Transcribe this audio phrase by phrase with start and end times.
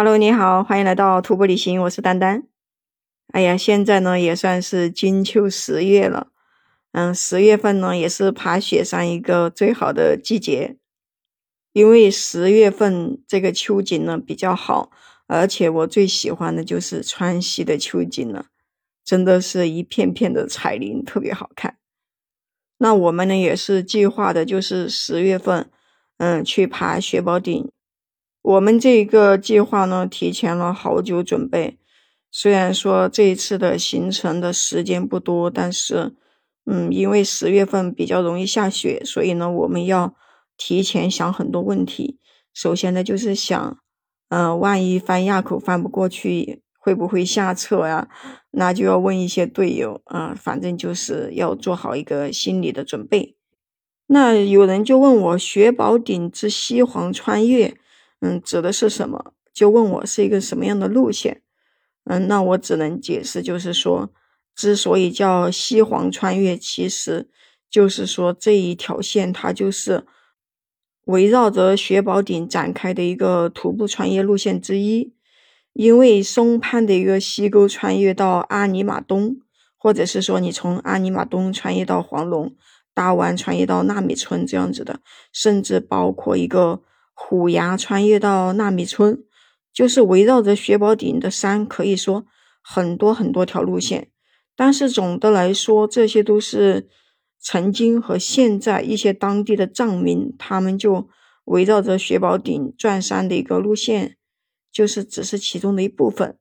[0.00, 2.44] Hello，你好，欢迎来到徒步旅行，我是丹丹。
[3.32, 6.28] 哎呀，现在呢也算是金秋十月了，
[6.92, 10.76] 嗯，十月份呢也是爬雪山一个最好的季节，
[11.72, 14.92] 因为十月份这个秋景呢比较好，
[15.26, 18.46] 而且我最喜欢的就是川西的秋景了，
[19.04, 21.76] 真的是一片片的彩林，特别好看。
[22.76, 25.68] 那我们呢也是计划的，就是十月份，
[26.18, 27.68] 嗯，去爬雪宝顶。
[28.48, 31.76] 我们这个计划呢，提前了好久准备。
[32.30, 36.14] 虽然说这一次的行程的时间不多，但是，
[36.64, 40.14] 嗯，因为十月份比较容易下雪，所以呢，我们要
[40.56, 42.18] 提前想很多问题。
[42.54, 43.78] 首先呢，就是想，
[44.30, 48.08] 嗯，万一翻垭口翻不过去，会不会下撤呀？
[48.52, 53.36] 那就要问一些队友啊，反正就是要做好一个心理的准备。
[54.06, 57.76] 那有人就问我，雪宝顶之西黄穿越。
[58.20, 59.32] 嗯，指的是什么？
[59.54, 61.42] 就问我是一个什么样的路线？
[62.04, 64.10] 嗯，那我只能解释，就是说，
[64.54, 67.28] 之所以叫西黄穿越，其实
[67.68, 70.04] 就是说这一条线它就是
[71.06, 75.14] 围绕着雪宝顶展开的一个徒步穿越路线之一。
[75.72, 79.36] 因为松潘的一个溪沟穿越到阿尼玛东，
[79.76, 82.56] 或者是说你从阿尼玛东穿越到黄龙
[82.92, 85.00] 大湾，穿越到纳米村这样子的，
[85.32, 86.82] 甚至包括一个。
[87.20, 89.24] 虎牙穿越到纳米村，
[89.72, 92.24] 就是围绕着雪宝顶的山，可以说
[92.62, 94.08] 很多很多条路线。
[94.56, 96.88] 但是总的来说，这些都是
[97.40, 101.08] 曾经和现在一些当地的藏民，他们就
[101.46, 104.16] 围绕着雪宝顶转山的一个路线，
[104.72, 106.38] 就是只是其中的一部分。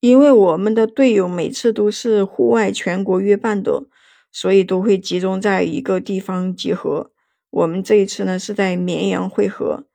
[0.00, 3.84] 因为我们的队友每次都是户外全国约伴的，
[4.32, 7.12] 所以都会集中在一个地方集合。
[7.50, 9.87] 我们这一次呢，是在绵阳汇合。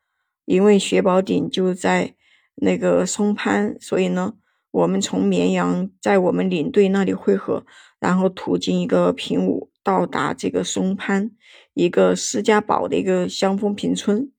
[0.46, 2.16] 因为雪宝顶就在
[2.56, 4.34] 那个松潘，所以呢，
[4.72, 7.66] 我们从绵阳在我们领队那里汇合，
[8.00, 11.32] 然后途经一个平武，到达这个松潘
[11.74, 14.32] 一个施家堡的一个香风坪村，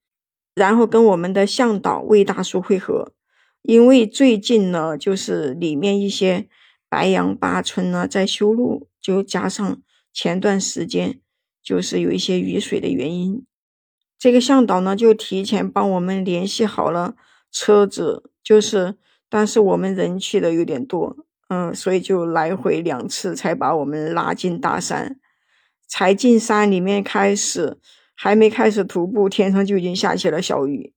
[0.54, 3.12] 然后跟我们的向导魏大叔汇合。
[3.62, 6.48] 因为最近呢，就是里面一些
[6.88, 9.82] 白杨坝村呢在修路，就加上
[10.12, 11.20] 前段时间
[11.62, 13.44] 就是有一些雨水的原因。
[14.24, 17.14] 这个向导呢，就提前帮我们联系好了
[17.52, 18.94] 车子，就是，
[19.28, 21.14] 但是我们人去的有点多，
[21.50, 25.20] 嗯，所以就来回两次才把我们拉进大山。
[25.86, 27.76] 才进山里面开始，
[28.14, 30.94] 还没开始徒步，天上就已经下起了小雨，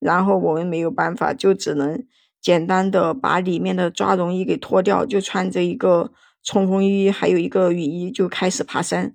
[0.00, 2.04] 然后我们没有办法，就只能
[2.40, 6.10] 简单的把里面的抓绒衣给脱掉，就穿着一个
[6.42, 9.14] 冲锋衣，还有一个雨衣，就开始爬山。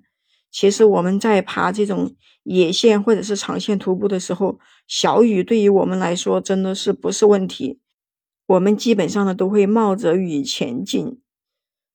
[0.50, 7.80] 其实我们在爬这种野线或者是长线徒步的时候，小雨对于我们来说真的是不是问题。
[8.46, 11.20] 我们基本上呢都会冒着雨前进。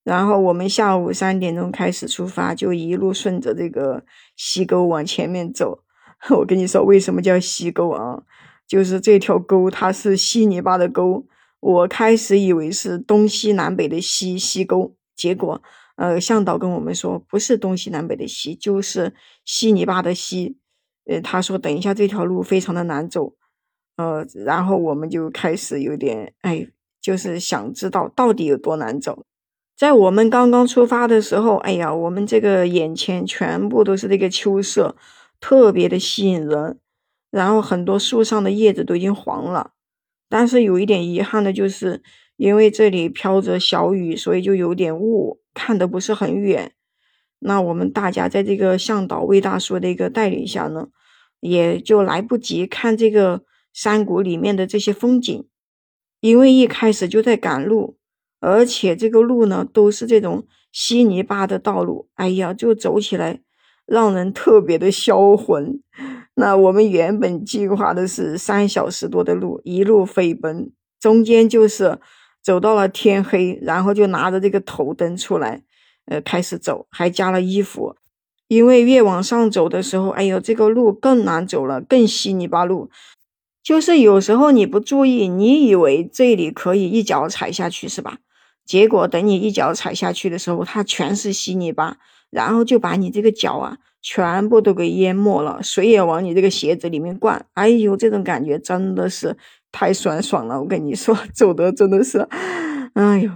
[0.06, 4.06] 然后我们下午三点钟开始出发，就一路顺着这个
[4.38, 5.84] 溪沟往前面走。
[6.38, 8.22] 我跟你说，为什么叫溪沟啊？
[8.68, 11.26] 就是这条沟它是稀泥巴的沟。
[11.60, 15.62] 我开始以为是东西南北的西溪沟，结果。
[15.96, 19.14] 呃，向导跟我们说，不是东西南北的西，就是
[19.46, 20.58] 稀泥巴的稀。
[21.06, 23.36] 呃，他说等一下这条路非常的难走，
[23.96, 26.68] 呃，然后我们就开始有点，哎，
[27.00, 29.24] 就是想知道到底有多难走。
[29.78, 34.96] 在我们刚刚出发的时候，哎呀，我们这个眼前全部都是这个秋色，
[35.40, 36.80] 特别的吸引人。
[37.30, 39.72] 然后很多树上的叶子都已经黄了，
[40.30, 42.02] 但是有一点遗憾的就是，
[42.38, 45.42] 因为这里飘着小雨，所以就有点雾。
[45.56, 46.74] 看的不是很远，
[47.40, 50.90] 那我们大家在这个向导魏大叔的一个带领下呢，
[51.40, 53.44] 也就来不及看这个
[53.74, 55.48] 山谷里面的这些风景，
[56.20, 57.98] 因为一开始就在赶路，
[58.42, 63.40] 而且这个路呢都是这种稀泥巴的道路，哎呀，就走起来
[63.86, 65.82] 让人特别的销魂。
[66.36, 72.00] 那我们原本计划的是三小时多的路，一路飞奔，中间就是。
[72.46, 75.64] 走到了天黑，然后就拿着这个头灯出来，
[76.06, 77.96] 呃，开始走，还加了衣服，
[78.48, 82.92] 因为越往上走的时候，哎呦，这个路更难走了，更稀泥巴路，
[83.64, 88.20] 就是有时候你不注意，你以为这里可以一脚踩下去是吧？
[88.64, 91.98] 结果等你一脚踩下去的时候，它全是稀泥巴，
[92.30, 99.36] 然后就把你这个脚啊全部都给淹没了，水也往你这个鞋子里面灌，哎呦，这种感觉真的是。
[99.76, 102.20] 太酸爽了，我跟你说，走的真的是，
[102.94, 103.30] 哎呦，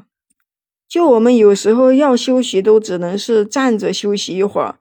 [0.87, 4.75] 就我们有时候要休息，都只能是站着休息一会儿，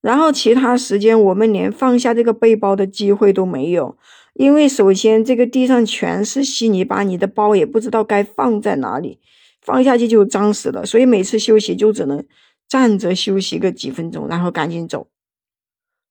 [0.00, 3.98] 然后其他时间我们连放下这个背包的机会都没有，
[4.32, 9.18] 因为首先这个地上全是稀泥巴，你的包也不知道该放在哪里，
[9.60, 10.86] 放下去就脏死了。
[10.86, 12.24] 所以每次休息就只能
[12.66, 15.08] 站着休息个几分钟，然后赶紧走。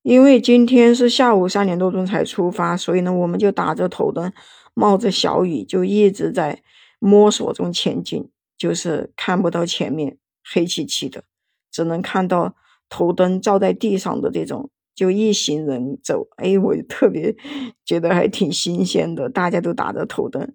[0.03, 4.31] 因为今天是下午三点多钟才出发，所以呢，我们就打着头灯，
[4.75, 6.61] 冒着小雨，就一直在
[6.99, 11.23] 摸索中前进，就是看不到前面，黑漆漆的，
[11.71, 12.55] 只能看到
[12.89, 17.35] 头灯照在地上的这种，就一行人走，哎，我特别
[17.83, 20.53] 觉得还挺新鲜的，大家都打着头灯，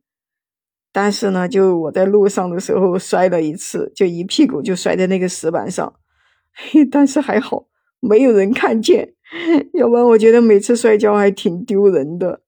[0.92, 5.94] 但是呢，就我在路上的时候摔了一次，就一屁股就摔在那个石板上，
[6.52, 7.66] 嘿，但是还好
[7.98, 9.14] 没有人看见。
[9.74, 12.42] 要不然我觉得每次摔跤还挺丢人的，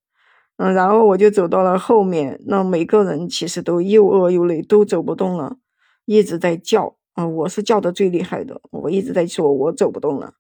[0.57, 5.57] 嗯，然后我就走到了后面，那每个人其实都又饿又累，都走不动了，
[6.05, 10.35] 一直在叫，嗯，我是叫的最厉害的，我一直在说，我走不动了。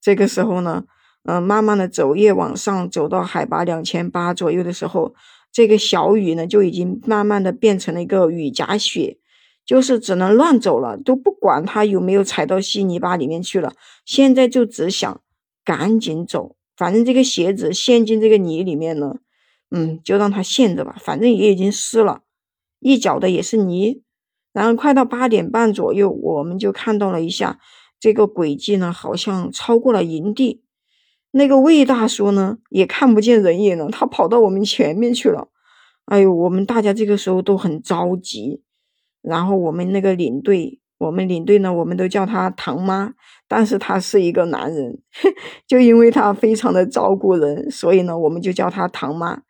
[0.00, 0.84] 这个时候呢，
[1.24, 5.14] 嗯，慢慢的走，越往上走到海拔两千八左右的时候，
[5.52, 9.18] 这个小雨呢就已经慢慢的变成了一个雨夹雪，
[9.64, 13.72] 就是只能乱走了，都不管它有没有踩到稀泥巴里面去了，
[14.04, 15.20] 现在就只想。
[15.64, 19.16] 赶紧走，反正这个鞋子陷进这个泥里面呢，
[19.70, 22.20] 嗯，就让它陷着吧，反正也已经湿了，
[22.80, 24.02] 一脚的也是泥。
[24.52, 27.58] 然后快到八点半左右，我们就看到了一下
[28.00, 30.62] 这个轨迹呢，好像超过了营地。
[31.32, 35.48] 那个魏大叔呢，也看不见人影了，他跑到我们前面去了。
[36.06, 38.62] 哎呦，我们大家这个时候都很着急。
[39.20, 40.80] 然后我们那个领队。
[40.98, 43.12] 我们领队呢，我们都叫他唐妈，
[43.46, 44.98] 但是他是一个男人，
[45.68, 49.42] 就因为他非常的照顾人，所以呢，我们就叫他唐妈。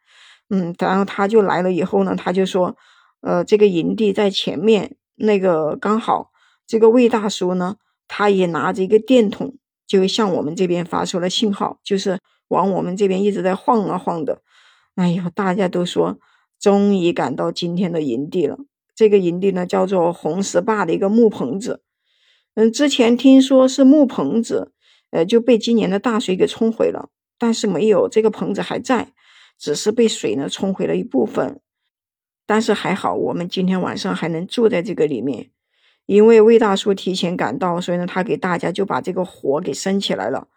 [0.48, 2.76] 嗯，然后他就来了以后呢，他就说，
[3.20, 6.30] 呃，这个营地在前面，那个刚好
[6.66, 7.76] 这个魏大叔呢，
[8.06, 9.54] 他也拿着一个电筒，
[9.86, 14.42] 就向我们这边发出了信号，就是往我们这边一直在晃啊晃的。
[14.94, 16.18] 哎呦，大家都说，
[16.60, 18.56] 终于赶到今天的营地了。
[18.94, 21.82] 这个营地呢，叫做红石坝的一个木棚子。
[22.54, 24.72] 嗯，之前听说是木棚子，
[25.10, 27.10] 呃，就被今年的大水给冲毁了。
[27.38, 29.12] 但是没有，这个棚子还在，
[29.58, 31.60] 只是被水呢冲毁了一部分。
[32.46, 35.50] 但是还好，我们今天晚上还能住在这个里面，
[36.06, 40.48] 因为魏大叔提前赶到，所以呢，他给大家就把这个火给升起来了。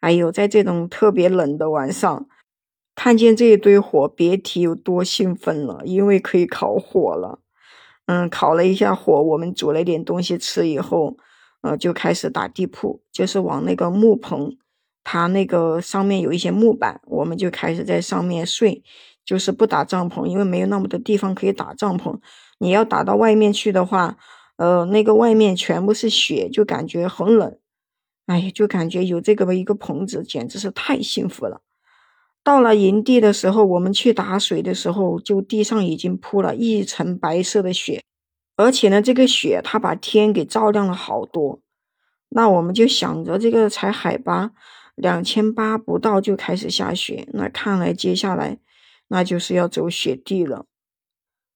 [0.00, 2.26] 哎呦，在这种特别冷的晚上，
[2.94, 7.40] 看见这一堆火，别提有多兴奋了，因为可以烤火了。
[8.06, 11.16] 嗯，烤了一下火，我们煮了点东西吃以后，
[11.62, 14.56] 呃，就开始打地铺，就是往那个木棚，
[15.02, 18.82] 它那个上面有一些木板，我们就开始在上面睡，
[19.24, 22.18] 就是不打帐篷，因为没有那么多地方可以打帐篷。
[22.58, 24.18] 你要打到外面去的话，
[24.56, 27.56] 呃，那个外面全部是雪，就感觉很冷。
[28.26, 31.62] 哎呀，就感觉有这个一个棚子，简直是太幸福了。
[32.44, 38.02] 到了营地的时候，我们去打水的时候，就地上已经铺了一层白色的雪，
[38.56, 41.60] 而且呢，这个雪它把天给照亮了好多。
[42.28, 44.52] 那我们就想着，这个才海拔
[45.00, 48.58] 两千八不到就开始下雪，那看来接下来
[49.08, 50.66] 那就是要走雪地了。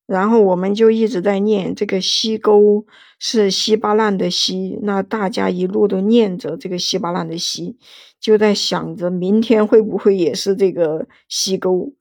[0.06, 2.84] 然后我们就一直在念这个溪沟
[3.18, 7.78] 是稀巴烂的稀，那大家一路都念着这个稀巴烂的稀，
[8.20, 11.94] 就在想着明天会不会也是这个溪沟，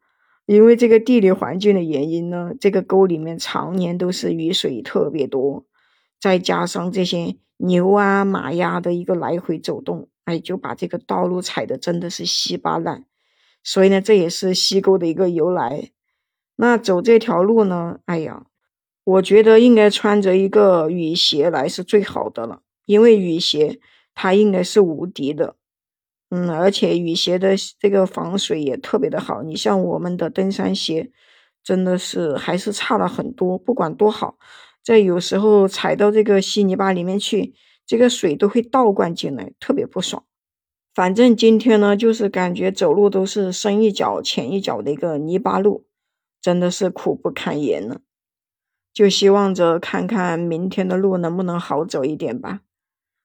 [0.46, 5.66] 因为这个地理环境的原因呢，这个沟里面常年都是雨水特别多，
[6.20, 13.06] 再加上这些牛啊马呀的一个来回走动，哎，就把这个道路踩的真的是稀巴烂，
[13.64, 15.92] 所以呢，这也是溪沟的一个由来。
[16.56, 18.00] 那走这条路呢？
[18.06, 18.46] 哎呀，
[19.04, 23.80] 我觉得应该穿着一个雨鞋来是最好的了，因为雨鞋
[24.14, 25.56] 它应该是无敌的，
[26.30, 29.42] 嗯，而且雨鞋的这个防水也特别的好。
[29.42, 31.12] 你像我们的登山鞋，
[31.64, 33.58] 真的是还是差了很多。
[33.58, 34.38] 不管多好，
[34.84, 37.54] 在有时候踩到这个稀泥巴里面去，
[37.86, 40.26] 这个水都会倒灌进来，特别不爽。
[40.94, 45.86] 反正今天呢，就是感觉走路都是深一脚浅一脚的一个泥巴路。
[46.42, 48.02] 真的是苦不堪言了，
[48.94, 52.60] 就希望着看看明天的路能不能好走一点吧。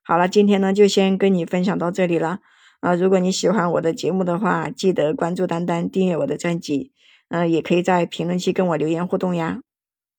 [0.04, 2.38] 好了，今天呢就先跟你分享到这里了
[2.78, 2.94] 啊！
[2.94, 6.92] 如果你喜欢我的节目的话，记得关注丹丹，订阅我的专辑，
[7.30, 9.62] 嗯，也可以在评论区跟我留言互动呀。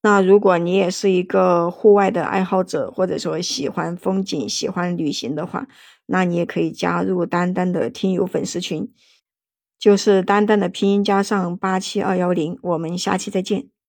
[0.01, 5.67] 那如果你也是一个户外的爱好者，或者说喜欢风景、喜欢旅行的话，
[6.05, 8.91] 那你也可以加入丹丹的听友粉丝群。
[9.77, 13.69] 就是丹丹的拼音加上八七二幺零，我们下期再见。